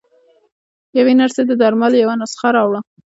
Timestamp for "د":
1.47-1.51